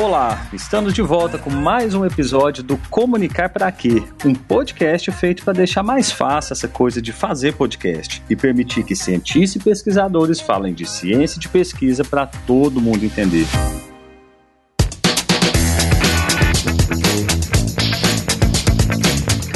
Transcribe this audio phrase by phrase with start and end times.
[0.00, 4.00] Olá, estamos de volta com mais um episódio do Comunicar para Quê?
[4.24, 8.94] Um podcast feito para deixar mais fácil essa coisa de fazer podcast e permitir que
[8.94, 13.44] cientistas e pesquisadores falem de ciência e de pesquisa para todo mundo entender.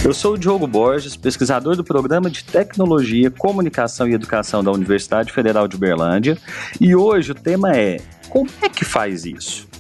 [0.05, 5.33] Eu sou o Diogo Borges, pesquisador do Programa de Tecnologia, Comunicação e Educação da Universidade
[5.33, 6.37] Federal de Uberlândia,
[6.81, 7.99] e hoje o tema é:
[8.29, 9.71] como é que faz isso?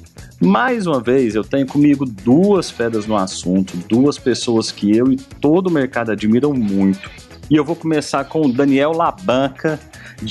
[0.45, 5.16] Mais uma vez, eu tenho comigo duas feras no assunto, duas pessoas que eu e
[5.16, 7.09] todo o mercado admiram muito.
[7.48, 9.78] E eu vou começar com o Daniel Labanca,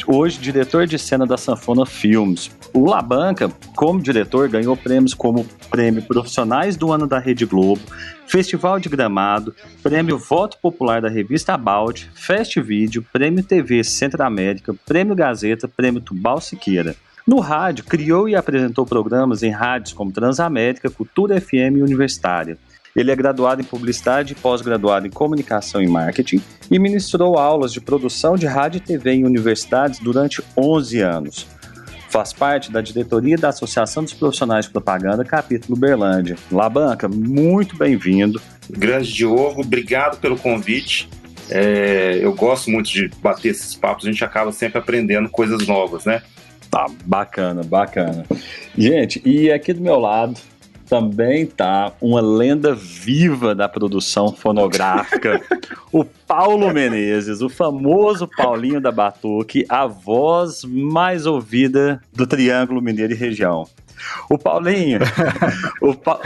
[0.05, 2.51] hoje diretor de cena da Sanfona Filmes.
[2.73, 7.81] O Labanca, como diretor, ganhou prêmios como Prêmio Profissionais do Ano da Rede Globo,
[8.27, 12.57] Festival de Gramado, Prêmio Voto Popular da Revista About, Fest
[13.13, 16.97] Prêmio TV Centro América, Prêmio Gazeta, Prêmio Tubal Siqueira.
[17.25, 22.57] No rádio, criou e apresentou programas em rádios como Transamérica, Cultura FM e Universitária.
[22.95, 27.79] Ele é graduado em Publicidade e pós-graduado em Comunicação e Marketing e ministrou aulas de
[27.79, 31.47] produção de rádio e TV em universidades durante 11 anos.
[32.09, 36.35] Faz parte da diretoria da Associação dos Profissionais de Propaganda, capítulo Berlândia.
[36.51, 38.41] Labanca, muito bem-vindo.
[38.69, 41.07] Grande Diogo, obrigado pelo convite.
[41.49, 46.03] É, eu gosto muito de bater esses papos, a gente acaba sempre aprendendo coisas novas,
[46.03, 46.21] né?
[46.71, 48.25] Tá, bacana, bacana.
[48.77, 50.39] Gente, e aqui do meu lado
[50.91, 55.41] também tá uma lenda viva da produção fonográfica,
[55.91, 63.13] o Paulo Menezes, o famoso Paulinho da Batuque, a voz mais ouvida do Triângulo Mineiro
[63.13, 63.67] e região.
[64.29, 64.99] O Paulinho,
[65.81, 66.19] o pa...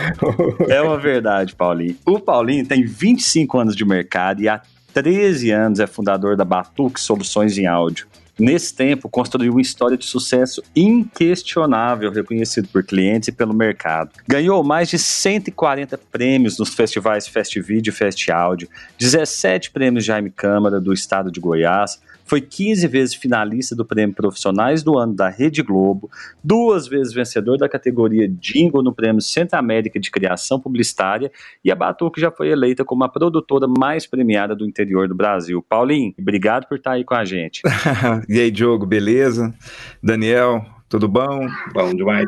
[0.68, 1.96] é uma verdade, Paulinho.
[2.06, 4.62] O Paulinho tem 25 anos de mercado e há
[4.94, 8.08] 13 anos é fundador da Batuque Soluções em Áudio.
[8.38, 14.12] Nesse tempo, construiu uma história de sucesso inquestionável, reconhecido por clientes e pelo mercado.
[14.28, 18.68] Ganhou mais de 140 prêmios nos festivais Festivid e Fest Audio,
[19.00, 24.82] 17 prêmios Jaime Câmara do estado de Goiás, foi 15 vezes finalista do Prêmio Profissionais
[24.82, 26.10] do Ano da Rede Globo,
[26.44, 31.32] duas vezes vencedor da categoria Jingle no Prêmio Centro América de Criação Publicitária
[31.64, 35.64] e a Batuque já foi eleita como a produtora mais premiada do interior do Brasil.
[35.70, 37.62] Paulinho, obrigado por estar aí com a gente.
[38.28, 39.54] e aí, Diogo, beleza?
[40.02, 41.48] Daniel, tudo bom?
[41.74, 42.28] Bom demais.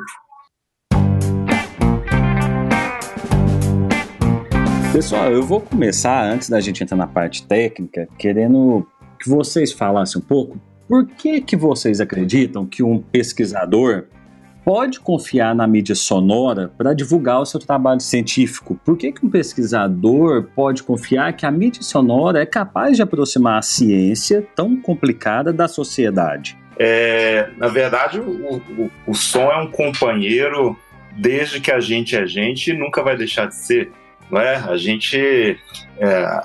[4.94, 8.88] Pessoal, eu vou começar, antes da gente entrar na parte técnica, querendo
[9.19, 14.06] que vocês falassem um pouco por que, que vocês acreditam que um pesquisador
[14.67, 18.78] pode confiar na mídia sonora para divulgar o seu trabalho científico?
[18.83, 23.59] Por que, que um pesquisador pode confiar que a mídia sonora é capaz de aproximar
[23.59, 26.57] a ciência tão complicada da sociedade?
[26.78, 30.78] É, na verdade, o, o, o som é um companheiro
[31.16, 33.89] desde que a gente é gente e nunca vai deixar de ser.
[34.29, 34.57] Não é?
[34.57, 35.57] A gente
[35.97, 36.41] é,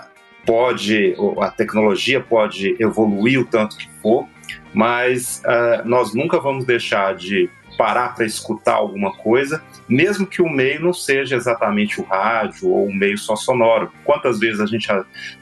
[0.46, 4.28] pode, a tecnologia pode evoluir o tanto que for,
[4.72, 10.48] mas uh, nós nunca vamos deixar de parar para escutar alguma coisa, mesmo que o
[10.48, 13.92] meio não seja exatamente o rádio ou um meio só sonoro.
[14.04, 14.88] Quantas vezes a gente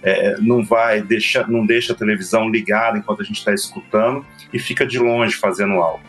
[0.02, 4.58] é, não vai deixar, não deixa a televisão ligada enquanto a gente está escutando e
[4.58, 6.02] fica de longe fazendo algo.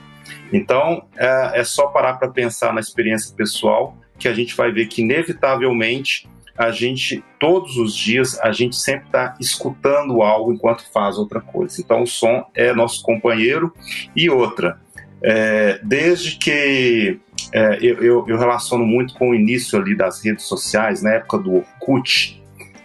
[0.52, 4.86] Então é, é só parar para pensar na experiência pessoal que a gente vai ver
[4.88, 11.18] que inevitavelmente a gente, todos os dias, a gente sempre está escutando algo enquanto faz
[11.18, 11.82] outra coisa.
[11.82, 13.74] Então, o som é nosso companheiro.
[14.16, 14.80] E outra,
[15.24, 17.20] é, desde que
[17.54, 21.56] é, eu, eu, relaciono muito com o início ali das redes sociais, na época do
[21.56, 22.42] Orkut.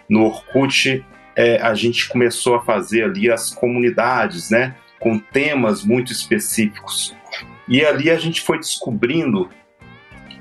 [0.09, 1.03] No Orkut,
[1.35, 4.75] é, a gente começou a fazer ali as comunidades, né?
[4.99, 7.15] Com temas muito específicos.
[7.67, 9.49] E ali a gente foi descobrindo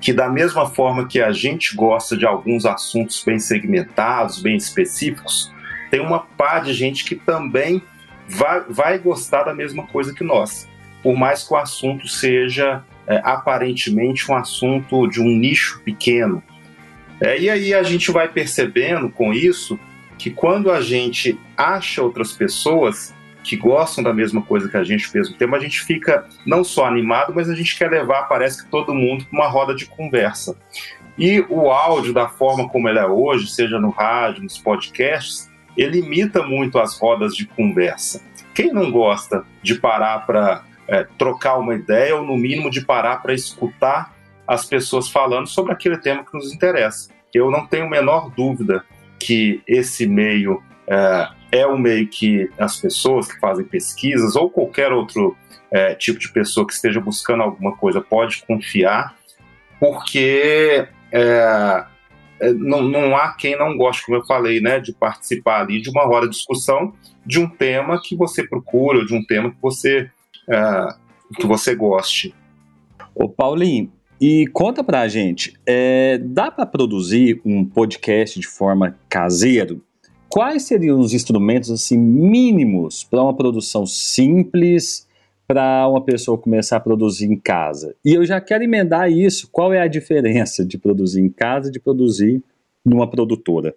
[0.01, 5.53] que da mesma forma que a gente gosta de alguns assuntos bem segmentados, bem específicos,
[5.91, 7.83] tem uma par de gente que também
[8.29, 10.69] vai, vai gostar da mesma coisa que nós,
[11.07, 16.43] por mais que o assunto seja é, aparentemente um assunto de um nicho pequeno.
[17.21, 19.79] É, e aí a gente vai percebendo com isso
[20.19, 23.15] que quando a gente acha outras pessoas
[23.45, 26.87] que gostam da mesma coisa que a gente, mesmo tempo, a gente fica não só
[26.87, 30.59] animado, mas a gente quer levar, parece que todo mundo, para uma roda de conversa.
[31.17, 36.01] E o áudio, da forma como ele é hoje, seja no rádio, nos podcasts, ele
[36.01, 38.21] imita muito as rodas de conversa.
[38.53, 43.23] Quem não gosta de parar para é, trocar uma ideia, ou no mínimo de parar
[43.23, 44.15] para escutar
[44.47, 47.11] as pessoas falando sobre aquele tema que nos interessa?
[47.35, 48.85] Eu não tenho a menor dúvida
[49.19, 54.93] que esse meio é, é um meio que as pessoas que fazem pesquisas ou qualquer
[54.93, 55.37] outro
[55.71, 59.17] é, tipo de pessoa que esteja buscando alguma coisa pode confiar.
[59.79, 61.85] porque é,
[62.41, 65.91] é, não, não há quem não goste, como eu falei, né, de participar ali de
[65.91, 66.93] uma roda de discussão
[67.25, 70.11] de um tema que você procura, de um tema que você,
[70.49, 70.89] é,
[71.37, 72.35] que você goste.
[73.15, 73.91] Ô Paulinho,
[74.21, 79.77] e conta pra gente, é, dá para produzir um podcast de forma caseira?
[80.29, 85.07] Quais seriam os instrumentos assim mínimos para uma produção simples
[85.47, 87.95] para uma pessoa começar a produzir em casa?
[88.05, 89.49] E eu já quero emendar isso.
[89.53, 92.43] Qual é a diferença de produzir em casa e de produzir
[92.85, 93.75] numa produtora?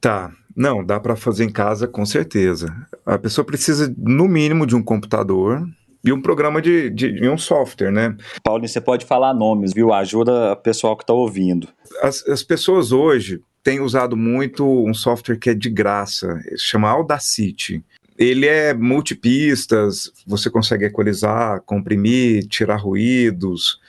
[0.00, 2.74] Tá, não, dá para fazer em casa com certeza.
[3.06, 5.66] A pessoa precisa, no mínimo, de um computador,
[6.04, 8.16] e um programa de, de, de, um software, né?
[8.42, 9.92] Paulo, você pode falar nomes, viu?
[9.92, 11.68] Ajuda o pessoal que está ouvindo.
[12.02, 17.84] As, as pessoas hoje têm usado muito um software que é de graça, chama Audacity.
[18.18, 23.80] Ele é multipistas, você consegue equalizar, comprimir, tirar ruídos,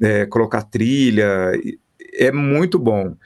[0.00, 1.52] é, colocar trilha,
[2.14, 3.16] é muito bom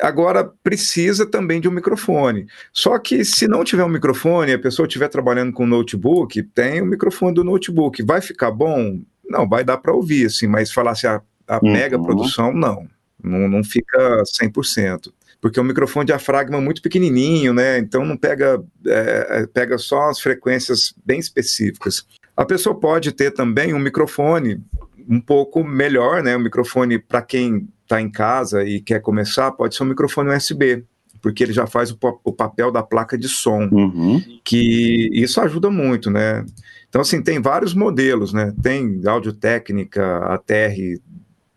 [0.00, 2.46] agora precisa também de um microfone.
[2.72, 6.86] Só que se não tiver um microfone, a pessoa estiver trabalhando com notebook, tem o
[6.86, 8.02] microfone do notebook.
[8.02, 9.00] Vai ficar bom?
[9.28, 11.72] Não, vai dar para ouvir, assim, mas falar assim, a, a uhum.
[11.72, 12.86] mega produção, não.
[13.22, 13.48] não.
[13.48, 15.12] Não fica 100%.
[15.40, 17.78] Porque o microfone diafragma é muito pequenininho, né?
[17.78, 22.06] Então não pega, é, é, pega só as frequências bem específicas.
[22.36, 24.62] A pessoa pode ter também um microfone
[25.08, 26.36] um pouco melhor, né?
[26.36, 30.84] Um microfone para quem está em casa e quer começar, pode ser um microfone USB,
[31.20, 34.22] porque ele já faz o, o papel da placa de som, uhum.
[34.44, 36.46] que isso ajuda muito, né?
[36.88, 38.54] Então, assim, tem vários modelos, né?
[38.62, 40.98] Tem Audio Técnica, a TR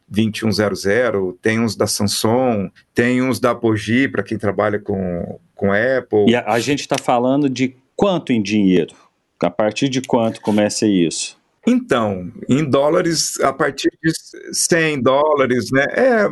[0.07, 6.29] 2100, tem uns da Samsung, tem uns da Apogee, para quem trabalha com, com Apple.
[6.29, 8.95] E a, a gente está falando de quanto em dinheiro?
[9.39, 11.37] A partir de quanto começa isso?
[11.65, 14.11] Então, em dólares, a partir de
[14.51, 15.85] 100 dólares, né?
[15.91, 16.25] É,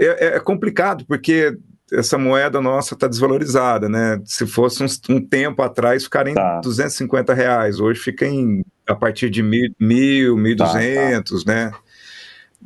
[0.00, 1.56] é, é complicado, porque
[1.92, 4.20] essa moeda nossa está desvalorizada, né?
[4.24, 6.60] Se fosse um, um tempo atrás, ficaria em tá.
[6.60, 7.78] 250 reais.
[7.78, 11.52] Hoje fica em a partir de mil, mil 1.200, tá, tá.
[11.52, 11.72] né?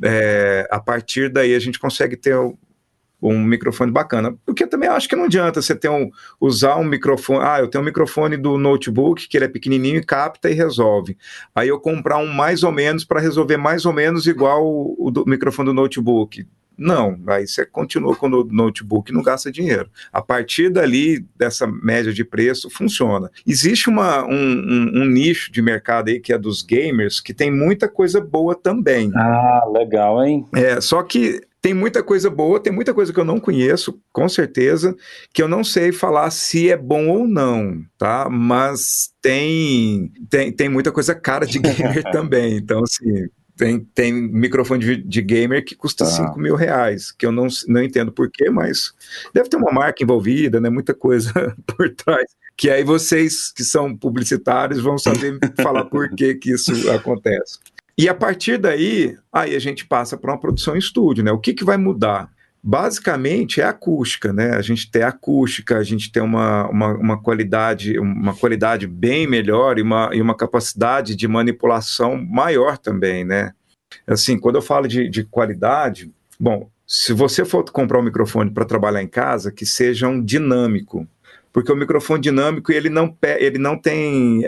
[0.03, 2.35] É, a partir daí a gente consegue ter
[3.21, 4.35] um microfone bacana.
[4.45, 6.09] Porque eu também acho que não adianta você ter um,
[6.39, 7.39] usar um microfone.
[7.43, 11.17] Ah, eu tenho um microfone do notebook que ele é pequenininho e capta e resolve.
[11.53, 15.11] Aí eu comprar um mais ou menos para resolver mais ou menos igual o, o
[15.11, 16.45] do, microfone do notebook.
[16.77, 19.87] Não, aí você continua com o notebook e não gasta dinheiro.
[20.11, 23.29] A partir dali, dessa média de preço, funciona.
[23.45, 27.51] Existe uma, um, um, um, nicho de mercado aí que é dos gamers, que tem
[27.51, 29.11] muita coisa boa também.
[29.15, 30.47] Ah, legal, hein?
[30.55, 34.27] É, só que tem muita coisa boa, tem muita coisa que eu não conheço, com
[34.27, 34.95] certeza,
[35.31, 38.27] que eu não sei falar se é bom ou não, tá?
[38.29, 42.57] Mas tem, tem, tem muita coisa cara de gamer também.
[42.57, 46.09] Então, assim, tem, tem microfone de, de gamer que custa tá.
[46.09, 48.91] 5 mil reais, que eu não, não entendo porquê, mas
[49.31, 50.67] deve ter uma marca envolvida, né?
[50.67, 51.31] Muita coisa
[51.67, 52.25] por trás.
[52.57, 57.59] Que aí vocês que são publicitários vão saber falar por que, que isso acontece.
[58.01, 61.31] E a partir daí, aí a gente passa para uma produção em estúdio, né?
[61.31, 62.31] O que, que vai mudar?
[62.63, 64.55] Basicamente é acústica, né?
[64.55, 69.77] A gente tem acústica, a gente tem uma, uma, uma, qualidade, uma qualidade bem melhor
[69.77, 73.53] e uma, e uma capacidade de manipulação maior também, né?
[74.07, 78.65] Assim, quando eu falo de, de qualidade, bom, se você for comprar um microfone para
[78.65, 81.07] trabalhar em casa, que seja um dinâmico,
[81.53, 84.43] porque o microfone dinâmico ele não, ele não tem,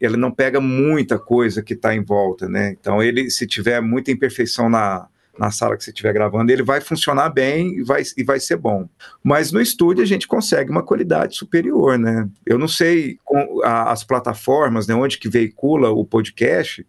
[0.00, 2.76] ele não pega muita coisa que está em volta, né?
[2.78, 6.80] Então ele, se tiver muita imperfeição na, na sala que você estiver gravando, ele vai
[6.80, 8.88] funcionar bem e vai, e vai ser bom.
[9.22, 12.28] Mas no estúdio a gente consegue uma qualidade superior, né?
[12.46, 13.18] Eu não sei
[13.64, 16.86] a, as plataformas, né, onde que veicula o podcast,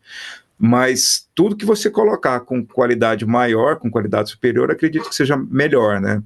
[0.57, 5.99] mas tudo que você colocar com qualidade maior, com qualidade superior, acredito que seja melhor,
[5.99, 6.21] né?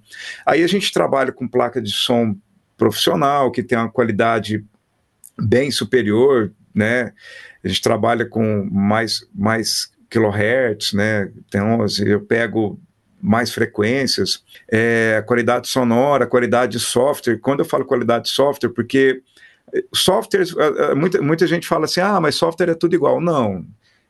[0.45, 2.35] Aí a gente trabalha com placa de som
[2.77, 4.63] profissional, que tem uma qualidade
[5.39, 7.11] bem superior, né?
[7.63, 11.31] A gente trabalha com mais, mais kilohertz, né?
[11.47, 12.79] Então, eu pego
[13.21, 17.39] mais frequências, é, qualidade sonora, qualidade de software.
[17.39, 19.21] Quando eu falo qualidade de software, porque
[19.93, 20.53] softwares,
[20.95, 23.19] muita, muita gente fala assim, ah, mas software é tudo igual.
[23.19, 23.65] Não,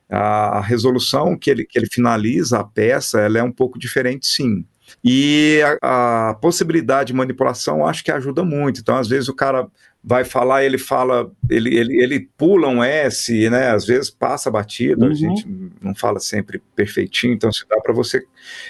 [0.09, 4.65] a, resolução que ele, que ele finaliza a peça, ela é um pouco diferente, sim.
[5.03, 8.81] E a, a, possibilidade de manipulação acho que ajuda muito.
[8.81, 9.67] Então, às vezes, o cara
[10.03, 13.71] vai falar, ele fala, ele, ele, ele pula um S, né?
[13.71, 15.11] Às vezes passa batido, uhum.
[15.11, 15.45] a gente
[15.81, 18.23] não fala sempre perfeitinho, então se dá para você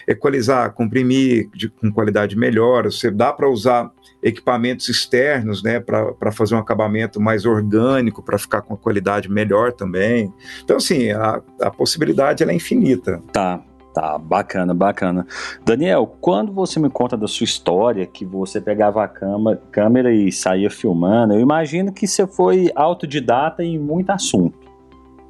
[0.07, 3.91] equalizar, comprimir de, com qualidade melhor, você dá para usar
[4.23, 9.71] equipamentos externos, né, para fazer um acabamento mais orgânico, para ficar com a qualidade melhor
[9.71, 10.33] também.
[10.63, 13.21] Então, assim, a, a possibilidade é infinita.
[13.31, 13.63] Tá.
[13.97, 15.25] Tá, bacana, bacana.
[15.65, 20.31] Daniel, quando você me conta da sua história, que você pegava a cama, câmera e
[20.31, 24.55] saía filmando, eu imagino que você foi autodidata em muito assunto.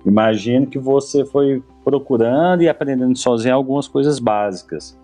[0.05, 4.99] Imagino que você foi procurando e aprendendo sozinho algumas coisas básicas.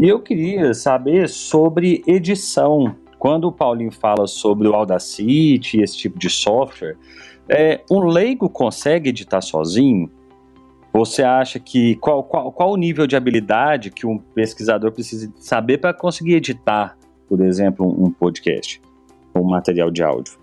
[0.00, 2.96] E eu queria saber sobre edição.
[3.20, 6.96] Quando o Paulinho fala sobre o Audacity, esse tipo de software,
[7.48, 10.10] é, um leigo consegue editar sozinho?
[10.96, 15.76] Você acha que qual, qual, qual o nível de habilidade que um pesquisador precisa saber
[15.76, 16.96] para conseguir editar,
[17.28, 18.80] por exemplo, um podcast,
[19.34, 20.38] um material de áudio?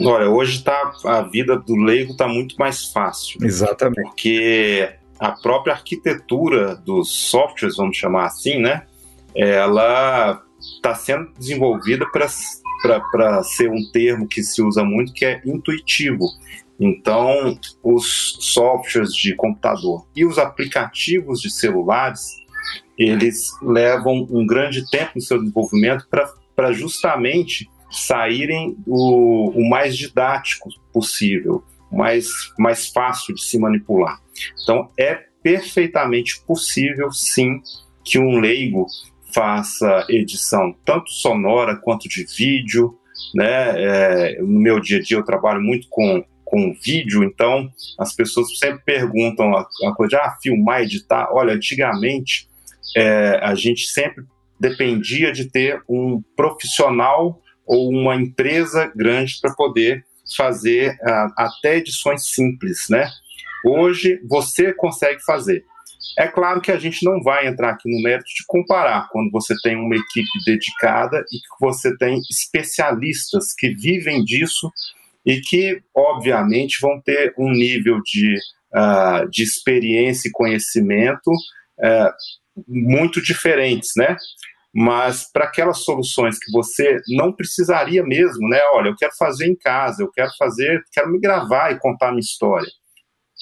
[0.00, 3.38] Olha, hoje tá, a vida do leigo está muito mais fácil.
[3.44, 4.02] Exatamente.
[4.02, 8.84] Porque a própria arquitetura dos softwares, vamos chamar assim, né?
[9.32, 16.24] Ela está sendo desenvolvida para ser um termo que se usa muito, que é intuitivo.
[16.80, 22.28] Então, os softwares de computador e os aplicativos de celulares,
[22.96, 26.06] eles levam um grande tempo no seu desenvolvimento
[26.54, 34.20] para justamente saírem o, o mais didático possível, mais, mais fácil de se manipular.
[34.62, 37.60] Então, é perfeitamente possível, sim,
[38.04, 38.86] que um leigo
[39.32, 42.98] faça edição tanto sonora quanto de vídeo.
[43.34, 43.82] Né?
[43.82, 48.58] É, no meu dia a dia eu trabalho muito com com vídeo, então as pessoas
[48.58, 51.28] sempre perguntam a, coisa de ah, filmar, editar.
[51.30, 52.48] Olha, antigamente
[52.96, 54.24] é, a gente sempre
[54.58, 60.04] dependia de ter um profissional ou uma empresa grande para poder
[60.36, 60.96] fazer
[61.36, 63.08] até edições simples, né?
[63.64, 65.64] Hoje você consegue fazer.
[66.18, 69.54] É claro que a gente não vai entrar aqui no mérito de comparar quando você
[69.62, 74.70] tem uma equipe dedicada e que você tem especialistas que vivem disso
[75.28, 78.34] e que, obviamente, vão ter um nível de,
[78.74, 84.16] uh, de experiência e conhecimento uh, muito diferentes, né?
[84.74, 88.58] Mas para aquelas soluções que você não precisaria mesmo, né?
[88.72, 92.20] Olha, eu quero fazer em casa, eu quero fazer, quero me gravar e contar minha
[92.20, 92.68] história.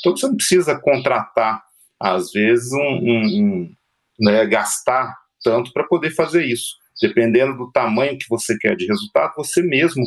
[0.01, 1.63] Então você não precisa contratar,
[2.01, 3.75] às vezes, um, um, um
[4.19, 6.75] né, gastar tanto para poder fazer isso.
[7.01, 10.03] Dependendo do tamanho que você quer de resultado, você mesmo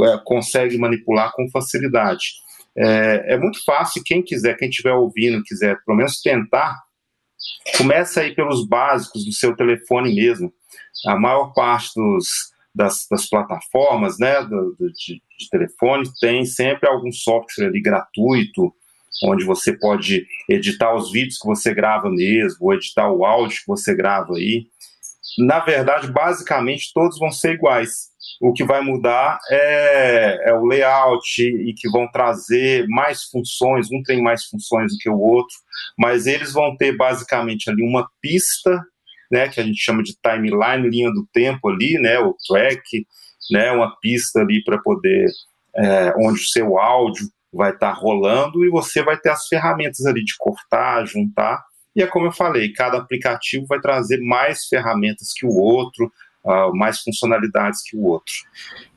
[0.00, 2.24] é, consegue manipular com facilidade.
[2.76, 6.78] É, é, muito fácil, quem quiser, quem estiver ouvindo, quiser pelo menos tentar,
[7.76, 10.52] começa aí pelos básicos do seu telefone mesmo.
[11.06, 12.28] A maior parte dos,
[12.74, 18.72] das, das plataformas né, do, do, de, de telefone tem sempre algum software ali gratuito,
[19.24, 23.66] onde você pode editar os vídeos que você grava mesmo, ou editar o áudio que
[23.66, 24.66] você grava aí.
[25.38, 28.12] Na verdade, basicamente, todos vão ser iguais.
[28.40, 34.02] O que vai mudar é, é, o layout e que vão trazer mais funções, um
[34.02, 35.54] tem mais funções do que o outro,
[35.98, 38.80] mas eles vão ter basicamente ali uma pista,
[39.30, 43.06] né, que a gente chama de timeline, linha do tempo ali, né, o track,
[43.50, 45.26] né, uma pista ali para poder,
[45.76, 50.04] é, onde o seu áudio vai estar tá rolando e você vai ter as ferramentas
[50.06, 51.62] ali de cortar, juntar,
[51.94, 56.10] e é como eu falei, cada aplicativo vai trazer mais ferramentas que o outro,
[56.44, 58.34] uh, mais funcionalidades que o outro.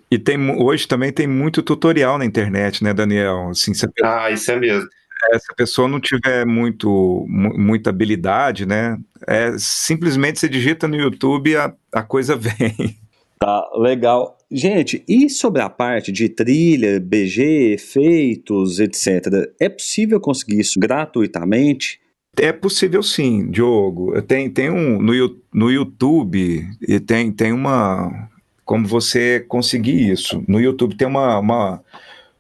[0.10, 3.50] E tem, hoje também tem muito tutorial na internet, né, Daniel?
[3.50, 3.72] Assim,
[4.04, 4.88] ah, isso é mesmo.
[5.32, 8.98] É, se a pessoa não tiver muito, muita habilidade, né,
[9.28, 12.98] é, simplesmente você digita no YouTube e a, a coisa vem.
[13.40, 14.38] Tá, legal.
[14.52, 22.00] Gente, e sobre a parte de trilha, BG, efeitos, etc., é possível conseguir isso gratuitamente?
[22.38, 24.22] É possível sim, Diogo.
[24.24, 28.30] Tem, tem um no, no YouTube e tem, tem uma
[28.64, 30.44] como você conseguir isso.
[30.48, 31.84] No YouTube tem uma, uma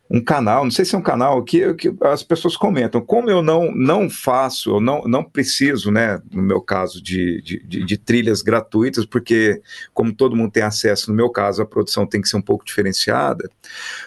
[0.10, 3.02] um canal, não sei se é um canal que, que as pessoas comentam.
[3.02, 7.60] Como eu não, não faço, eu não, não preciso, né, no meu caso, de, de,
[7.64, 9.62] de, de, trilhas gratuitas, porque,
[9.94, 12.64] como todo mundo tem acesso, no meu caso, a produção tem que ser um pouco
[12.64, 13.50] diferenciada,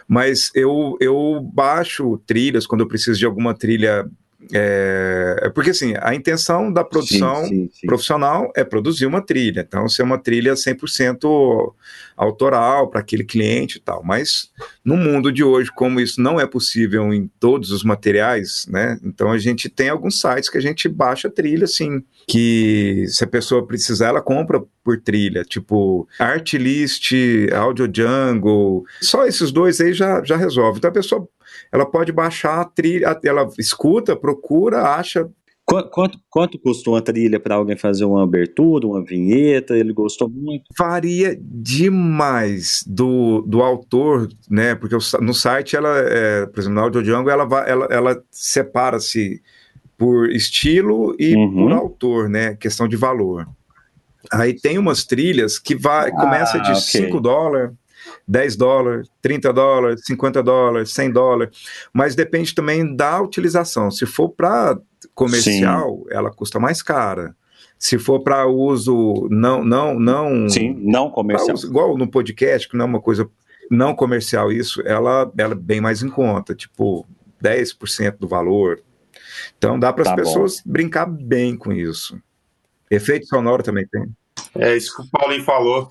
[0.07, 4.09] mas eu, eu baixo trilhas quando eu preciso de alguma trilha
[4.53, 7.87] é, é, porque assim, a intenção da produção sim, sim, sim.
[7.87, 11.73] profissional é produzir uma trilha, então ser uma trilha 100%
[12.17, 14.03] autoral para aquele cliente e tal.
[14.03, 14.51] Mas
[14.85, 18.99] no mundo de hoje, como isso não é possível em todos os materiais, né?
[19.05, 23.27] Então a gente tem alguns sites que a gente baixa trilha assim, que se a
[23.27, 27.13] pessoa precisar, ela compra por trilha, tipo Artlist,
[27.55, 30.79] Audio Jungle, só esses dois aí já, já resolve.
[30.79, 31.29] Então a pessoa
[31.73, 35.29] ela pode baixar a trilha, ela escuta, procura, acha.
[35.65, 39.77] Quanto, quanto, custou uma trilha para alguém fazer uma abertura, uma vinheta?
[39.77, 40.65] Ele gostou muito?
[40.79, 44.75] Varia demais do, do autor, né?
[44.75, 49.43] Porque no site, ela, é, por exemplo, na Audio Django, ela, ela, ela separa-se
[49.99, 51.55] por estilo e uhum.
[51.55, 52.55] por autor, né?
[52.55, 53.47] Questão de valor.
[54.33, 57.07] Aí tem umas trilhas que vai, começa ah, de okay.
[57.07, 57.71] 5 dólares,
[58.29, 61.59] 10 dólares, 30 dólares, 50 dólares, 100 dólares,
[61.93, 63.91] mas depende também da utilização.
[63.91, 64.79] Se for para
[65.15, 66.15] comercial, Sim.
[66.15, 67.35] ela custa mais cara.
[67.79, 71.55] Se for para uso não não não Sim, não comercial.
[71.55, 73.29] Uso, igual no podcast, que não é uma coisa
[73.71, 77.07] não comercial isso, ela ela é bem mais em conta, tipo
[77.43, 78.83] 10% do valor.
[79.57, 80.73] Então dá para as tá pessoas bom.
[80.73, 82.21] brincar bem com isso.
[82.91, 84.07] Efeito sonoro também tem.
[84.57, 85.89] É isso que o Paulinho falou.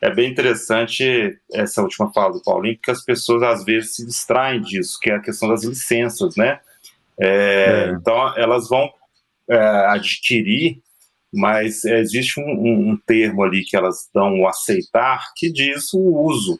[0.00, 4.60] É bem interessante essa última fala do Paulinho, porque as pessoas às vezes se distraem
[4.62, 6.58] disso, que é a questão das licenças, né?
[7.20, 7.90] É, é.
[7.90, 8.90] Então elas vão
[9.48, 9.56] é,
[9.88, 10.80] adquirir,
[11.32, 15.98] mas existe um, um, um, termo ali que elas dão o aceitar que diz o
[15.98, 16.58] uso.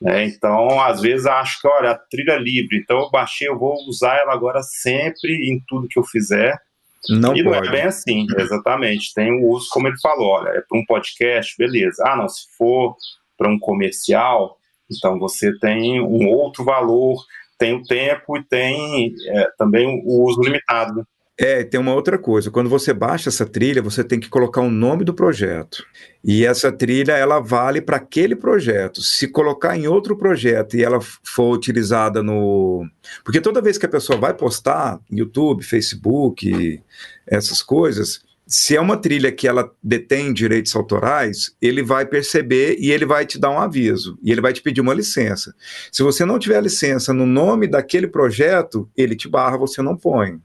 [0.00, 0.26] Né?
[0.26, 3.74] Então, às vezes, acho que, olha, a trilha é livre, então eu baixei, eu vou
[3.88, 6.60] usar ela agora sempre em tudo que eu fizer.
[7.08, 7.44] Não e pode.
[7.44, 9.12] não é bem assim, exatamente.
[9.14, 12.02] Tem o uso, como ele falou, olha, é para um podcast, beleza.
[12.06, 12.96] Ah, não, se for
[13.36, 14.56] para um comercial,
[14.90, 17.22] então você tem um outro valor,
[17.58, 21.06] tem o tempo e tem é, também o uso limitado.
[21.38, 22.50] É, tem uma outra coisa.
[22.50, 25.84] Quando você baixa essa trilha, você tem que colocar o nome do projeto.
[26.24, 29.02] E essa trilha, ela vale para aquele projeto.
[29.02, 32.86] Se colocar em outro projeto e ela for utilizada no.
[33.22, 36.82] Porque toda vez que a pessoa vai postar, YouTube, Facebook,
[37.26, 42.90] essas coisas, se é uma trilha que ela detém direitos autorais, ele vai perceber e
[42.90, 44.18] ele vai te dar um aviso.
[44.22, 45.54] E ele vai te pedir uma licença.
[45.92, 50.40] Se você não tiver licença no nome daquele projeto, ele te barra, você não põe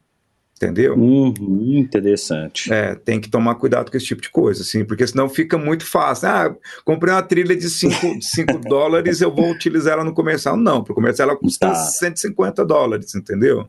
[0.62, 0.96] entendeu?
[0.96, 2.72] Uhum, interessante.
[2.72, 5.86] É, tem que tomar cuidado com esse tipo de coisa, assim, porque senão fica muito
[5.86, 6.30] fácil.
[6.30, 10.56] Ah, comprei uma trilha de 5 dólares, eu vou utilizar ela no comercial.
[10.56, 11.76] Não, para o comercial ela custa tá.
[11.76, 13.68] 150 dólares, entendeu?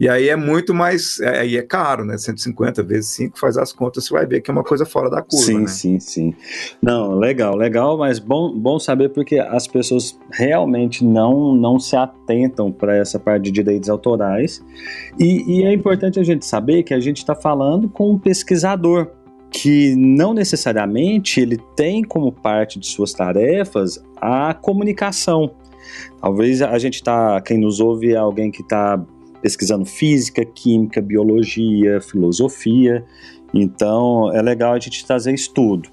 [0.00, 1.20] E aí é muito mais.
[1.20, 2.16] É, aí é caro, né?
[2.16, 5.20] 150 vezes 5 faz as contas, você vai ver que é uma coisa fora da
[5.20, 5.44] curva.
[5.44, 5.66] Sim, né?
[5.66, 6.34] sim, sim.
[6.80, 12.72] Não, legal, legal, mas bom, bom saber porque as pessoas realmente não, não se atentam
[12.72, 14.64] para essa parte de direitos autorais.
[15.18, 19.10] E, e é importante a gente saber que a gente está falando com um pesquisador
[19.50, 25.50] que não necessariamente ele tem como parte de suas tarefas a comunicação.
[26.22, 28.98] Talvez a gente está, quem nos ouve é alguém que está
[29.42, 33.04] pesquisando física, química, biologia, filosofia.
[33.52, 35.88] Então é legal a gente trazer estudo.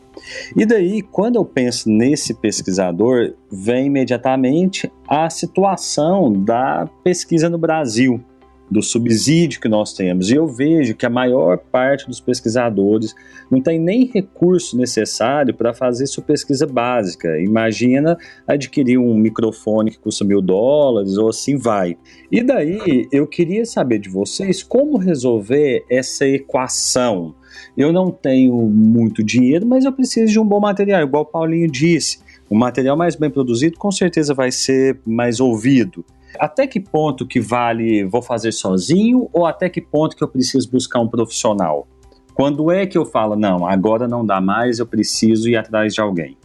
[0.55, 8.23] E daí, quando eu penso nesse pesquisador, vem imediatamente a situação da pesquisa no Brasil
[8.69, 10.29] do subsídio que nós temos.
[10.29, 13.15] E eu vejo que a maior parte dos pesquisadores
[13.49, 17.39] não tem nem recurso necessário para fazer sua pesquisa básica.
[17.39, 21.97] Imagina adquirir um microfone que custa mil dólares ou assim vai.
[22.31, 27.33] E daí eu queria saber de vocês como resolver essa equação.
[27.75, 31.71] Eu não tenho muito dinheiro, mas eu preciso de um bom material, igual o Paulinho
[31.71, 32.19] disse.
[32.49, 36.03] O material mais bem produzido com certeza vai ser mais ouvido
[36.39, 40.69] até que ponto que vale vou fazer sozinho ou até que ponto que eu preciso
[40.71, 41.87] buscar um profissional?
[42.33, 46.01] Quando é que eu falo, não, agora não dá mais, eu preciso ir atrás de
[46.01, 46.37] alguém?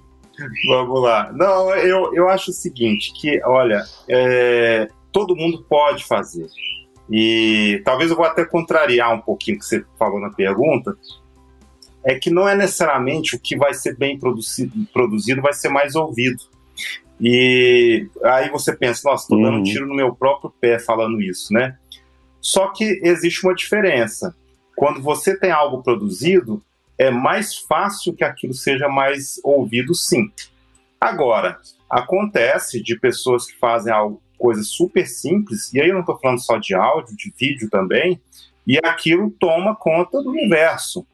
[0.66, 1.30] Vamos lá.
[1.32, 6.46] Não, eu, eu acho o seguinte, que, olha, é, todo mundo pode fazer.
[7.10, 10.96] E talvez eu vou até contrariar um pouquinho o que você falou na pergunta,
[12.04, 15.94] é que não é necessariamente o que vai ser bem produzido, produzido vai ser mais
[15.94, 16.42] ouvido.
[17.20, 19.62] E aí você pensa, nossa, estou dando um uhum.
[19.62, 21.78] tiro no meu próprio pé falando isso, né?
[22.40, 24.34] Só que existe uma diferença.
[24.74, 26.60] Quando você tem algo produzido,
[26.98, 30.30] é mais fácil que aquilo seja mais ouvido, sim.
[31.00, 36.18] Agora, acontece de pessoas que fazem algo, coisas super simples, e aí eu não estou
[36.18, 38.20] falando só de áudio, de vídeo também,
[38.66, 41.06] e aquilo toma conta do universo.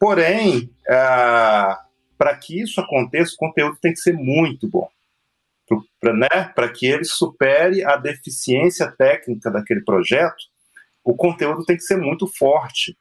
[0.00, 1.80] Porém, ah,
[2.16, 4.88] para que isso aconteça, o conteúdo tem que ser muito bom
[6.00, 6.28] para né,
[6.74, 10.36] que ele supere a deficiência técnica daquele projeto,
[11.04, 12.96] o conteúdo tem que ser muito forte.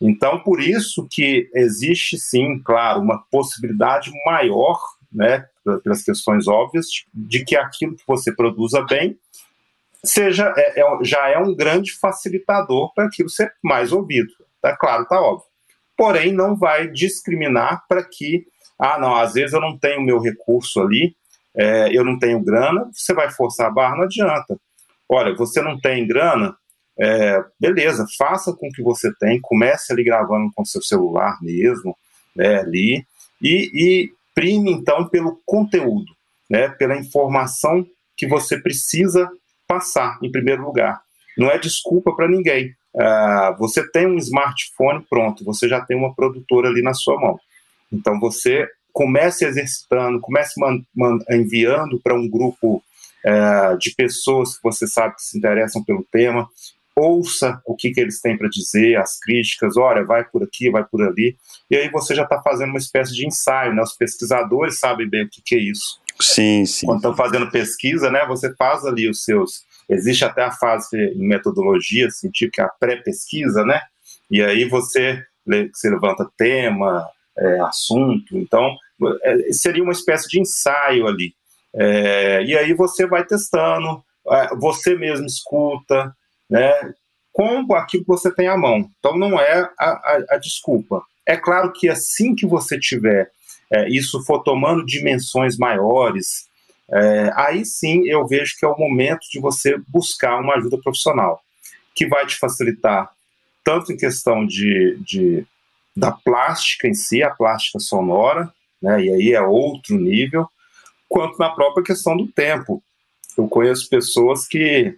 [0.00, 4.78] Então, por isso que existe sim, claro, uma possibilidade maior,
[5.12, 5.46] né,
[5.82, 9.18] pelas questões óbvias, de que aquilo que você produza bem
[10.04, 14.32] seja é, é, já é um grande facilitador para aquilo ser mais ouvido.
[14.60, 15.46] Tá claro, tá óbvio.
[15.96, 18.46] Porém, não vai discriminar para que,
[18.78, 21.16] ah, não, às vezes eu não tenho meu recurso ali,
[21.56, 24.58] é, eu não tenho grana, você vai forçar a barra, não adianta.
[25.08, 26.56] Olha, você não tem grana,
[26.98, 31.96] é, beleza, faça com o que você tem, comece ali gravando com seu celular mesmo,
[32.34, 33.04] né, ali,
[33.40, 36.12] e, e prime então pelo conteúdo,
[36.50, 37.86] né, pela informação
[38.16, 39.28] que você precisa
[39.66, 41.00] passar em primeiro lugar.
[41.36, 42.74] Não é desculpa para ninguém.
[42.94, 47.38] uh, você tem um smartphone pronto, você já tem uma produtora ali na sua mão.
[47.92, 50.54] Então você comece exercitando, comece
[51.28, 56.48] enviando para um grupo uh, de pessoas que você sabe que se interessam pelo tema,
[56.96, 60.84] ouça o que, que eles têm para dizer, as críticas, olha, vai por aqui, vai
[60.84, 61.36] por ali,
[61.68, 63.82] e aí você já está fazendo uma espécie de ensaio, né?
[63.82, 66.00] Os pesquisadores sabem bem o que, que é isso.
[66.20, 66.86] Sim, sim.
[66.86, 69.64] Quando estão fazendo pesquisa, né, você faz ali os seus.
[69.90, 73.80] Existe até a fase em metodologia científica, a pré-pesquisa, né?
[74.30, 77.04] E aí você, você levanta tema,
[77.36, 78.38] é, assunto.
[78.38, 78.83] Então, é,
[79.52, 81.34] seria uma espécie de ensaio ali.
[81.74, 86.14] É, e aí você vai testando, é, você mesmo escuta,
[86.48, 86.72] né?
[87.32, 88.88] Com aquilo que você tem à mão.
[88.98, 91.02] Então, não é a, a, a desculpa.
[91.26, 93.30] É claro que assim que você tiver
[93.72, 96.46] é, isso for tomando dimensões maiores,
[96.90, 101.40] é, aí sim eu vejo que é o momento de você buscar uma ajuda profissional,
[101.94, 103.10] que vai te facilitar
[103.64, 105.46] tanto em questão de, de
[105.96, 110.48] da plástica em si, a plástica sonora, né, e aí é outro nível,
[111.08, 112.82] quanto na própria questão do tempo.
[113.36, 114.96] Eu conheço pessoas que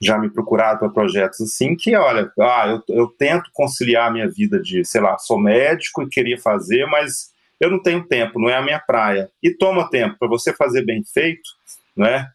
[0.00, 4.28] já me procuraram para projetos assim, que olha, ah, eu, eu tento conciliar a minha
[4.28, 8.50] vida de, sei lá, sou médico e queria fazer, mas eu não tenho tempo, não
[8.50, 9.30] é a minha praia.
[9.40, 11.48] E toma tempo, para você fazer bem feito,
[11.96, 12.28] né?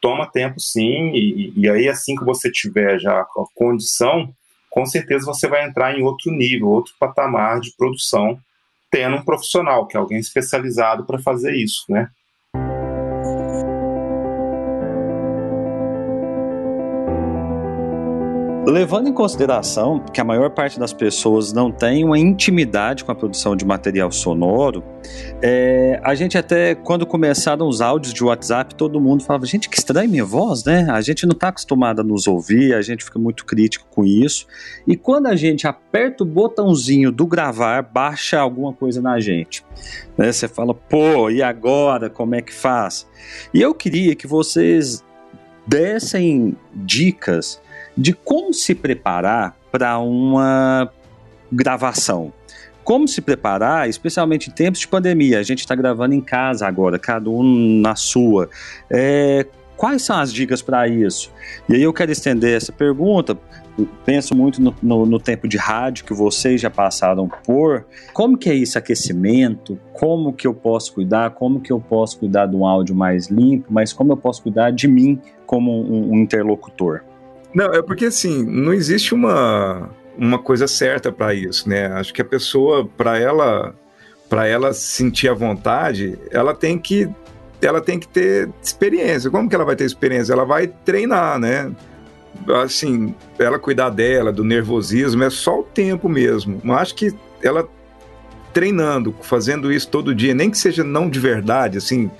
[0.00, 4.32] Toma tempo sim, e, e aí assim que você tiver já a condição,
[4.68, 8.40] com certeza você vai entrar em outro nível, outro patamar de produção,
[8.90, 12.08] tendo um profissional, que é alguém especializado para fazer isso, né?
[18.68, 23.14] Levando em consideração que a maior parte das pessoas não tem uma intimidade com a
[23.14, 24.84] produção de material sonoro,
[25.40, 29.78] é, a gente até, quando começaram os áudios de WhatsApp, todo mundo falava, gente, que
[29.78, 30.86] estranha minha voz, né?
[30.90, 34.46] A gente não está acostumado a nos ouvir, a gente fica muito crítico com isso.
[34.86, 39.64] E quando a gente aperta o botãozinho do gravar, baixa alguma coisa na gente.
[40.14, 40.30] Né?
[40.30, 42.10] Você fala, pô, e agora?
[42.10, 43.06] Como é que faz?
[43.54, 45.02] E eu queria que vocês
[45.66, 47.58] dessem dicas
[47.98, 50.88] de como se preparar para uma
[51.50, 52.32] gravação.
[52.84, 55.40] Como se preparar, especialmente em tempos de pandemia.
[55.40, 58.48] A gente está gravando em casa agora, cada um na sua.
[58.88, 59.44] É,
[59.76, 61.32] quais são as dicas para isso?
[61.68, 63.36] E aí eu quero estender essa pergunta.
[64.06, 67.84] penso muito no, no, no, tempo de rádio que vocês já passaram por.
[68.14, 69.78] Como que é esse aquecimento?
[69.92, 71.30] Como que eu posso cuidar?
[71.30, 73.66] Como que eu posso cuidar de um áudio mais limpo?
[73.70, 77.02] Mas como eu posso cuidar de mim como um, um interlocutor?
[77.54, 81.86] Não, é porque assim, não existe uma, uma coisa certa para isso, né?
[81.92, 83.74] Acho que a pessoa, para ela,
[84.28, 87.08] para ela sentir a vontade, ela tem que
[87.60, 89.30] ela tem que ter experiência.
[89.30, 90.32] Como que ela vai ter experiência?
[90.32, 91.72] Ela vai treinar, né?
[92.62, 96.60] Assim, ela cuidar dela, do nervosismo, é só o tempo mesmo.
[96.62, 97.68] Mas acho que ela
[98.52, 102.10] treinando, fazendo isso todo dia, nem que seja não de verdade, assim,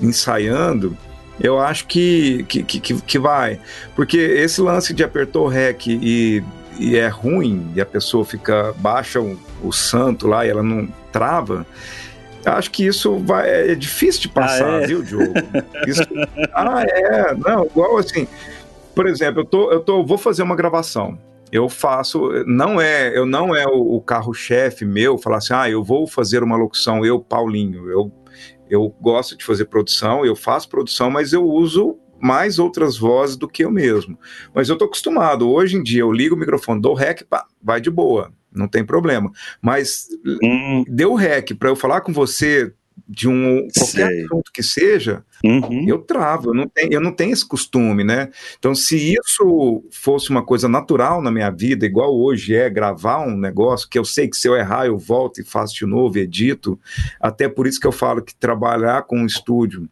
[0.00, 0.96] ensaiando,
[1.40, 3.58] eu acho que, que, que, que vai.
[3.96, 6.44] Porque esse lance de apertou o REC e,
[6.78, 10.86] e é ruim, e a pessoa fica, baixa o, o santo lá e ela não
[11.10, 11.66] trava,
[12.44, 14.86] acho que isso vai, é difícil de passar, ah, é?
[14.86, 15.32] viu, Diogo?
[15.86, 16.02] Isso,
[16.54, 18.26] ah, é, não, igual assim,
[18.94, 21.18] por exemplo, eu, tô, eu tô, vou fazer uma gravação,
[21.50, 25.82] eu faço, não é, eu não é o, o carro-chefe meu falar assim, ah, eu
[25.82, 28.12] vou fazer uma locução, eu, Paulinho, eu
[28.70, 33.48] eu gosto de fazer produção, eu faço produção, mas eu uso mais outras vozes do
[33.48, 34.18] que eu mesmo.
[34.54, 35.50] Mas eu estou acostumado.
[35.50, 38.84] Hoje em dia eu ligo o microfone, dou rec, pá, vai de boa, não tem
[38.84, 39.30] problema.
[39.60, 40.08] Mas
[40.42, 40.84] hum.
[40.86, 42.72] deu rec para eu falar com você
[43.12, 44.24] de um qualquer Sei.
[44.24, 45.84] assunto que seja, uhum.
[45.88, 48.30] eu travo, eu não, tenho, eu não tenho esse costume, né?
[48.56, 53.36] Então, se isso fosse uma coisa natural na minha vida, igual hoje é gravar um
[53.36, 56.78] negócio, que eu sei que se eu errar, eu volto e faço de novo, edito,
[57.20, 59.88] até por isso que eu falo que trabalhar com um estúdio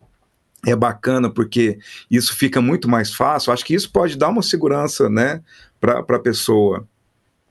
[0.64, 1.76] é bacana, porque
[2.08, 5.42] isso fica muito mais fácil, acho que isso pode dar uma segurança, né,
[5.80, 6.86] para a pessoa.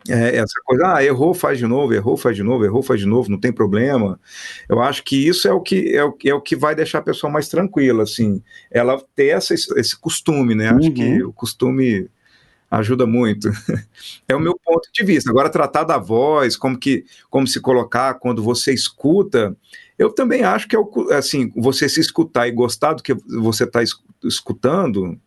[0.09, 3.05] É, essa coisa, ah, errou, faz de novo, errou, faz de novo, errou, faz de
[3.05, 4.19] novo, não tem problema.
[4.67, 7.03] Eu acho que isso é o que é o, é o que vai deixar a
[7.03, 8.41] pessoa mais tranquila, assim,
[8.71, 10.69] ela ter essa, esse costume, né?
[10.69, 10.93] Acho uhum.
[10.93, 12.09] que o costume
[12.69, 13.49] ajuda muito.
[14.27, 15.29] é o meu ponto de vista.
[15.29, 19.55] Agora, tratar da voz, como que como se colocar quando você escuta,
[19.97, 23.63] eu também acho que é o, assim, você se escutar e gostar do que você
[23.63, 23.81] está
[24.23, 25.17] escutando,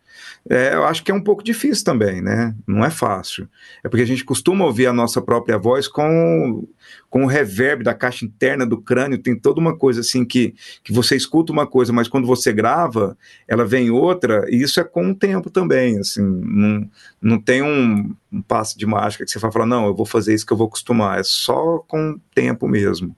[0.48, 2.55] é, eu acho que é um pouco difícil também, né?
[2.66, 3.48] Não é fácil.
[3.85, 6.66] É porque a gente costuma ouvir a nossa própria voz com,
[7.11, 10.92] com o reverb da caixa interna do crânio, tem toda uma coisa assim que, que
[10.92, 15.11] você escuta uma coisa, mas quando você grava, ela vem outra, e isso é com
[15.11, 19.53] o tempo também, assim, não, não tem um, um passo de mágica que você vai
[19.53, 22.66] falar, não, eu vou fazer isso que eu vou acostumar, é só com o tempo
[22.66, 23.14] mesmo.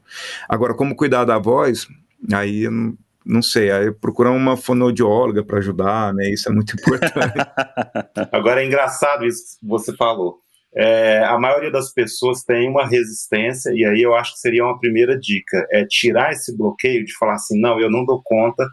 [0.48, 1.86] Agora, como cuidar da voz,
[2.32, 2.66] aí
[3.24, 6.30] não sei, aí procurar uma fonoaudióloga para ajudar, né?
[6.30, 7.14] Isso é muito importante.
[8.32, 10.40] Agora é engraçado isso que você falou.
[10.74, 14.78] É, a maioria das pessoas tem uma resistência, e aí eu acho que seria uma
[14.78, 18.66] primeira dica: é tirar esse bloqueio de falar assim, não, eu não dou conta.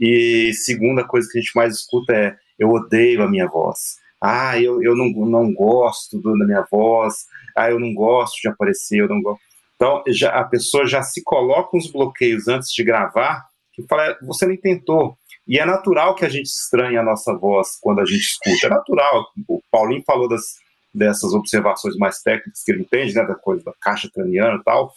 [0.00, 4.02] E segunda coisa que a gente mais escuta é: eu odeio a minha voz.
[4.20, 7.26] Ah, eu, eu não, não gosto da minha voz.
[7.56, 9.40] Ah, eu não gosto de aparecer, eu não gosto.
[9.76, 14.46] Então, já, a pessoa já se coloca uns bloqueios antes de gravar que fala, você
[14.46, 15.16] nem tentou.
[15.46, 18.66] E é natural que a gente estranhe a nossa voz quando a gente escuta.
[18.66, 19.26] É natural.
[19.46, 20.54] O Paulinho falou das,
[20.92, 24.92] dessas observações mais técnicas que ele entende, né, da coisa da caixa craniana e tal.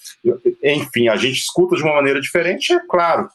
[0.63, 3.29] Enfim, a gente escuta de uma maneira diferente, é claro.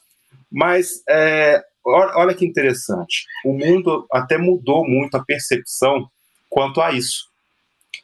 [0.51, 3.27] Mas é, olha que interessante.
[3.45, 6.09] O mundo até mudou muito a percepção
[6.49, 7.31] quanto a isso.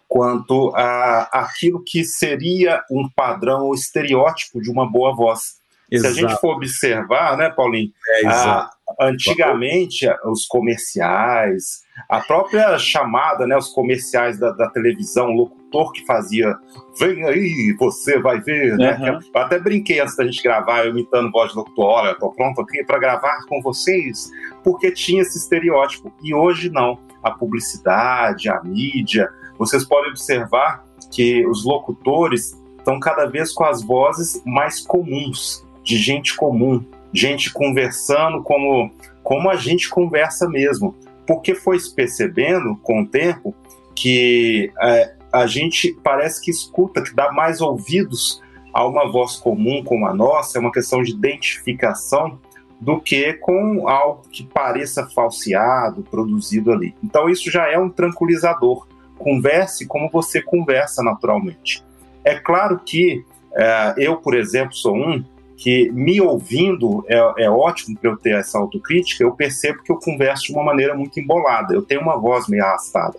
[0.09, 5.59] Quanto a aquilo que seria um padrão ou estereótipo de uma boa voz.
[5.91, 6.15] Exato.
[6.15, 7.91] Se a gente for observar, né, Paulinho?
[8.23, 8.71] É, a,
[9.01, 16.05] antigamente, os comerciais, a própria chamada, né, os comerciais da, da, televisão, o locutor que
[16.05, 16.55] fazia,
[16.99, 18.79] vem aí, você vai ver, uhum.
[18.79, 19.21] né?
[19.35, 22.61] Eu até brinquei antes da gente gravar, eu imitando voz de locutor, olha, tô pronto
[22.61, 24.31] aqui para gravar com vocês,
[24.63, 26.13] porque tinha esse estereótipo.
[26.23, 26.99] E hoje não.
[27.23, 33.83] A publicidade, a mídia, vocês podem observar que os locutores estão cada vez com as
[33.83, 40.95] vozes mais comuns de gente comum, gente conversando como, como a gente conversa mesmo.
[41.27, 43.55] Porque foi se percebendo com o tempo
[43.97, 49.83] que é, a gente parece que escuta, que dá mais ouvidos a uma voz comum
[49.83, 52.39] como a nossa, é uma questão de identificação
[52.79, 56.95] do que com algo que pareça falseado, produzido ali.
[57.03, 58.87] Então isso já é um tranquilizador.
[59.17, 61.83] Converse como você conversa naturalmente.
[62.23, 63.25] É claro que
[63.55, 65.25] é, eu, por exemplo, sou um
[65.59, 69.97] que me ouvindo é, é ótimo para eu ter essa autocrítica, eu percebo que eu
[69.97, 73.19] converso de uma maneira muito embolada, eu tenho uma voz meio arrastada.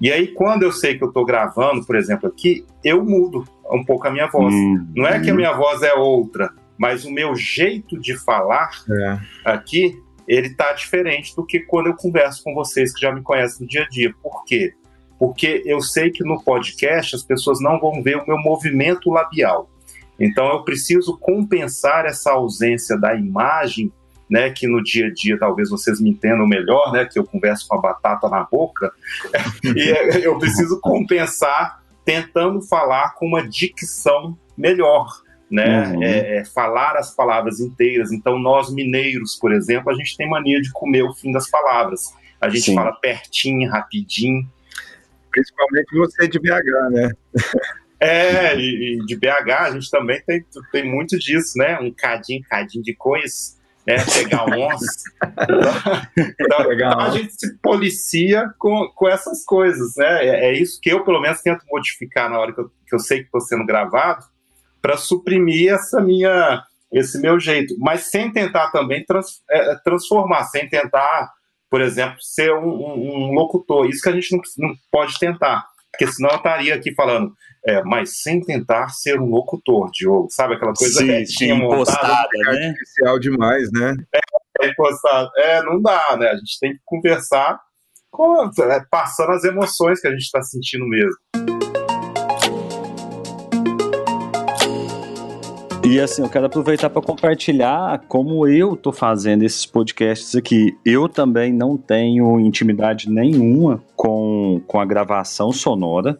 [0.00, 3.84] E aí, quando eu sei que eu estou gravando, por exemplo, aqui, eu mudo um
[3.84, 4.52] pouco a minha voz.
[4.52, 8.70] Hum, Não é que a minha voz é outra, mas o meu jeito de falar
[8.90, 9.18] é.
[9.44, 13.62] aqui, ele tá diferente do que quando eu converso com vocês que já me conhecem
[13.62, 14.12] no dia a dia.
[14.20, 14.74] Por quê?
[15.16, 19.68] Porque eu sei que no podcast as pessoas não vão ver o meu movimento labial.
[20.18, 23.92] Então eu preciso compensar essa ausência da imagem,
[24.28, 27.66] né, que no dia a dia talvez vocês me entendam melhor, né, que eu converso
[27.68, 28.92] com a batata na boca,
[29.64, 35.06] e eu preciso compensar tentando falar com uma dicção melhor,
[35.50, 36.02] né, uhum.
[36.02, 38.12] é, é, falar as palavras inteiras.
[38.12, 42.12] Então nós mineiros, por exemplo, a gente tem mania de comer o fim das palavras.
[42.40, 42.74] A gente Sim.
[42.74, 44.48] fala pertinho, rapidinho.
[45.30, 47.10] Principalmente você de BH, né?
[48.00, 51.78] É, e, e, de BH a gente também tem, tem muito disso, né?
[51.80, 53.96] Um cadinho, cadinho de coisas, né?
[54.14, 55.10] Pegar onça.
[56.38, 60.26] então, então, a gente se policia com, com essas coisas, né?
[60.26, 63.00] É, é, isso que eu, pelo menos, tento modificar na hora que eu, que eu
[63.00, 64.24] sei que estou sendo gravado,
[64.80, 70.68] para suprimir essa minha, esse meu jeito, mas sem tentar também trans, é, transformar, sem
[70.68, 71.32] tentar,
[71.68, 73.88] por exemplo, ser um, um, um locutor.
[73.88, 75.66] Isso que a gente não, não pode tentar
[75.98, 77.32] porque senão eu estaria aqui falando,
[77.66, 82.68] é, mas sem tentar ser um locutor, Diogo, sabe aquela coisa sim, sim, impostada, né?
[82.68, 83.96] Artificial demais, né?
[84.14, 84.20] É,
[84.62, 85.28] é, impostado.
[85.36, 86.28] É, não dá, né?
[86.28, 87.58] A gente tem que conversar
[88.12, 91.57] com, é, passando as emoções que a gente está sentindo mesmo.
[95.90, 100.76] E assim, eu quero aproveitar para compartilhar como eu tô fazendo esses podcasts aqui.
[100.84, 106.18] Eu também não tenho intimidade nenhuma com, com a gravação sonora,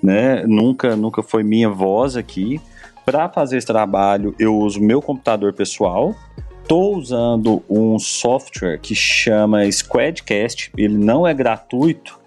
[0.00, 0.44] né?
[0.46, 2.60] Nunca, nunca foi minha voz aqui.
[3.04, 6.14] Para fazer esse trabalho, eu uso meu computador pessoal.
[6.62, 10.70] Estou usando um software que chama Squadcast.
[10.76, 12.19] Ele não é gratuito,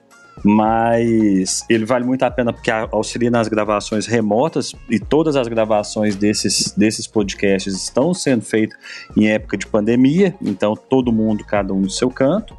[0.43, 6.15] mas ele vale muito a pena porque auxilia nas gravações remotas e todas as gravações
[6.15, 8.77] desses, desses podcasts estão sendo feitas
[9.15, 12.57] em época de pandemia, então todo mundo, cada um no seu canto.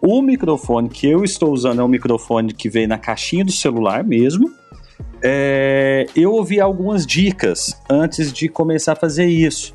[0.00, 4.02] O microfone que eu estou usando é um microfone que veio na caixinha do celular
[4.02, 4.50] mesmo.
[5.22, 9.74] É, eu ouvi algumas dicas antes de começar a fazer isso.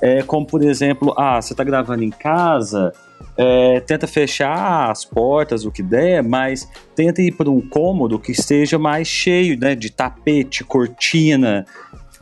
[0.00, 2.92] É, como, por exemplo, ah, você está gravando em casa,
[3.36, 8.32] é, tenta fechar as portas, o que der, mas tenta ir para um cômodo que
[8.32, 11.64] esteja mais cheio né, de tapete, cortina,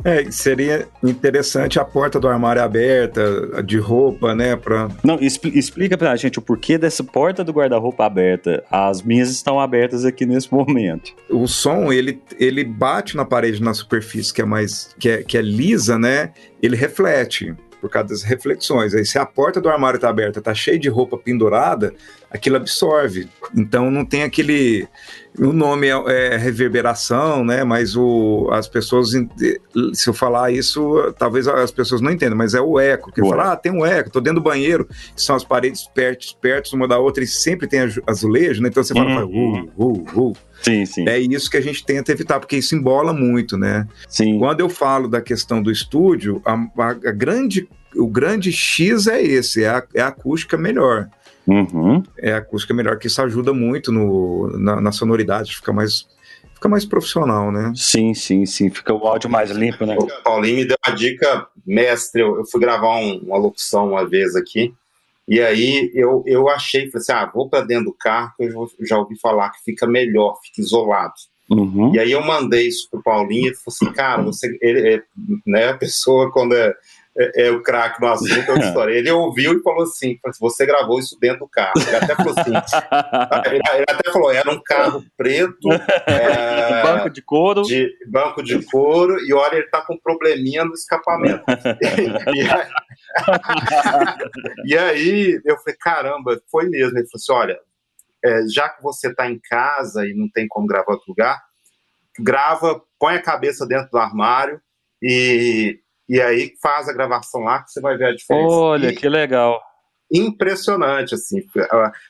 [0.04, 4.56] é, seria interessante a porta do armário aberta, de roupa, né?
[4.56, 4.88] Pra...
[5.02, 8.62] Não, expl explica pra gente o porquê dessa porta do guarda-roupa aberta.
[8.70, 11.14] As minhas estão abertas aqui nesse momento.
[11.30, 15.38] O som, ele, ele bate na parede, na superfície que é mais, que é, que
[15.38, 16.32] é lisa, né?
[16.62, 17.54] Ele reflete
[17.86, 18.94] por causa das reflexões.
[18.94, 21.94] Aí se a porta do armário está aberta, está cheia de roupa pendurada,
[22.30, 23.28] aquilo absorve.
[23.54, 24.88] Então não tem aquele
[25.38, 27.62] o nome é, é, reverberação, né?
[27.62, 32.60] Mas o, as pessoas, se eu falar isso, talvez as pessoas não entendam, mas é
[32.60, 33.12] o eco.
[33.12, 36.74] Que fala, ah, tem um eco, tô dentro do banheiro, são as paredes perto, perto
[36.74, 38.68] uma da outra e sempre tem azulejo, né?
[38.68, 39.68] Então você fala, uhum.
[39.76, 40.36] uh, uh, uh.
[40.62, 41.06] Sim, sim.
[41.06, 43.86] É isso que a gente tenta evitar, porque isso embola muito, né?
[44.08, 44.38] Sim.
[44.38, 49.22] Quando eu falo da questão do estúdio, a, a, a grande, o grande X é
[49.22, 51.08] esse, é a, é a acústica melhor.
[51.46, 52.02] Uhum.
[52.18, 56.06] É a acústica melhor, que isso ajuda muito no, na, na sonoridade, fica mais
[56.54, 57.72] fica mais profissional, né?
[57.76, 58.70] Sim, sim, sim.
[58.70, 59.96] Fica o áudio mais limpo, né?
[59.98, 62.22] O Paulinho me deu uma dica, mestre.
[62.22, 64.74] Eu, eu fui gravar um, uma locução uma vez aqui,
[65.28, 68.68] e aí eu, eu achei, falei assim: ah, vou para dentro do carro, que eu
[68.80, 71.14] já ouvi falar que fica melhor, fica isolado.
[71.48, 71.94] Uhum.
[71.94, 75.02] E aí eu mandei isso pro Paulinho, e ele falou assim: cara, você, ele, é,
[75.46, 76.74] né, a pessoa quando é
[77.18, 78.92] é, é o craque no assunto, é história.
[78.92, 81.72] Ele ouviu e falou assim: você gravou isso dentro do carro.
[81.76, 82.52] Ele até falou assim:
[83.46, 85.72] ele, ele até falou, era um carro preto,
[86.06, 87.62] é, banco de couro.
[87.62, 91.44] De, banco de couro, e olha, ele tá com um probleminha no escapamento.
[92.34, 92.46] e,
[94.72, 96.98] e, aí, e, aí, eu falei: caramba, foi mesmo.
[96.98, 97.58] Ele falou assim: olha,
[98.24, 101.40] é, já que você tá em casa e não tem como gravar outro lugar,
[102.18, 104.60] grava, põe a cabeça dentro do armário
[105.02, 108.54] e e aí faz a gravação lá que você vai ver a diferença.
[108.54, 109.60] Olha, e, que legal.
[110.12, 111.42] Impressionante, assim.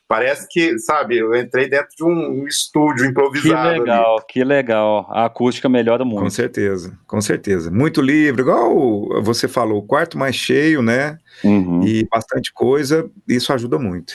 [0.07, 3.73] Parece que, sabe, eu entrei dentro de um estúdio improvisado.
[3.73, 4.25] Que legal, ali.
[4.29, 5.07] que legal.
[5.11, 6.23] A acústica melhora muito.
[6.23, 7.71] Com certeza, com certeza.
[7.71, 11.19] Muito livre, igual você falou, o quarto mais cheio, né?
[11.43, 11.83] Uhum.
[11.87, 14.13] E bastante coisa, isso ajuda muito.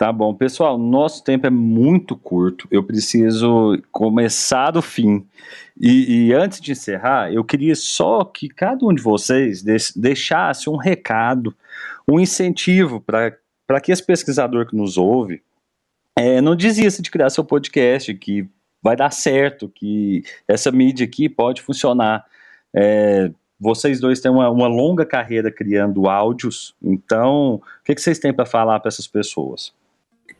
[0.00, 2.66] Tá bom, pessoal, nosso tempo é muito curto.
[2.70, 5.26] Eu preciso começar do fim.
[5.78, 9.62] E, e, antes de encerrar, eu queria só que cada um de vocês
[9.94, 11.54] deixasse um recado,
[12.10, 15.42] um incentivo para que esse pesquisador que nos ouve
[16.18, 18.48] é, não desista de criar seu podcast, que
[18.82, 22.24] vai dar certo, que essa mídia aqui pode funcionar.
[22.74, 28.18] É, vocês dois têm uma, uma, longa carreira criando áudios, então o que, que vocês
[28.18, 29.78] têm para falar para essas pessoas?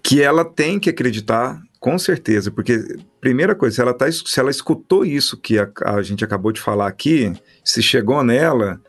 [0.02, 4.50] Que ela tem que acreditar, com certeza, porque primeira coisa, se ela, tá, se ela
[4.50, 7.32] escutou isso que a, a gente acabou de falar aqui,
[7.64, 8.80] se chegou nela,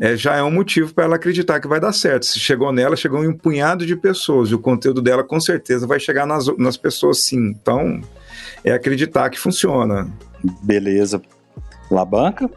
[0.00, 2.24] é, já é um motivo para ela acreditar que vai dar certo.
[2.26, 5.86] Se chegou nela, chegou em um punhado de pessoas, e o conteúdo dela com certeza
[5.86, 7.48] vai chegar nas, nas pessoas sim.
[7.48, 8.00] Então,
[8.62, 10.08] é acreditar que funciona.
[10.62, 11.20] Beleza.
[11.90, 12.48] Labanca?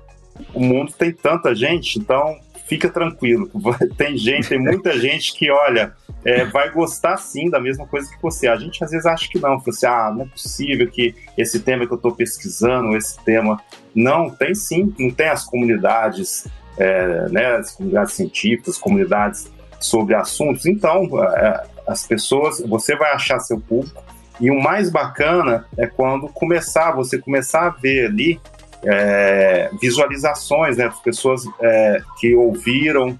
[0.54, 3.50] O mundo tem tanta gente, então fica tranquilo.
[3.98, 8.22] Tem gente, tem muita gente que, olha, é, vai gostar sim da mesma coisa que
[8.22, 8.48] você.
[8.48, 11.60] A gente às vezes acha que não, você, assim, ah, não é possível que esse
[11.60, 13.60] tema que eu estou pesquisando, esse tema.
[13.94, 20.66] Não, tem sim, não tem as comunidades, é, né, as comunidades científicas, comunidades sobre assuntos.
[20.66, 24.02] Então, é, as pessoas, você vai achar seu público.
[24.40, 28.40] E o mais bacana é quando começar, você começar a ver ali
[28.84, 33.20] é, visualizações, né, pessoas é, que ouviram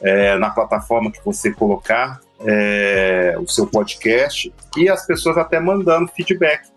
[0.00, 6.10] é, na plataforma que você colocar é, o seu podcast e as pessoas até mandando
[6.12, 6.72] feedback.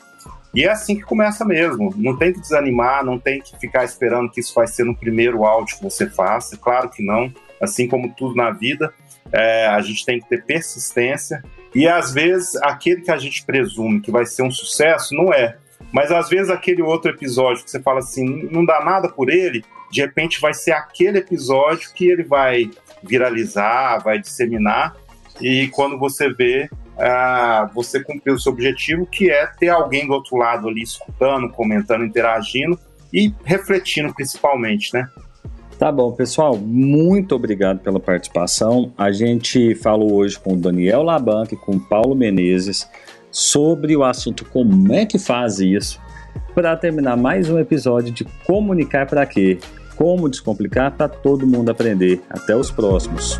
[0.54, 1.94] E é assim que começa mesmo.
[1.98, 5.44] Não tem que desanimar, não tem que ficar esperando que isso vai ser no primeiro
[5.44, 6.56] áudio que você faça.
[6.56, 7.32] Claro que não.
[7.62, 8.94] Assim como tudo na vida,
[9.34, 11.44] é, a gente tem que ter persistência.
[11.74, 15.58] E às vezes aquele que a gente presume que vai ser um sucesso não é.
[15.92, 19.64] Mas às vezes aquele outro episódio que você fala assim, não dá nada por ele,
[19.92, 22.72] de repente vai ser aquele episódio que ele vai
[23.04, 24.96] viralizar, vai disseminar
[25.42, 30.14] e quando você vê, ah, você cumpriu o seu objetivo, que é ter alguém do
[30.14, 32.80] outro lado ali escutando, comentando, interagindo
[33.12, 35.08] e refletindo principalmente, né?
[35.78, 38.94] Tá bom, pessoal, muito obrigado pela participação.
[38.98, 42.90] A gente falou hoje com o Daniel Labanque e com o Paulo Menezes
[43.30, 46.00] sobre o assunto como é que faz isso.
[46.54, 49.60] Para terminar mais um episódio de Comunicar para quê?
[49.98, 52.22] Como descomplicar para todo mundo aprender.
[52.30, 53.38] Até os próximos.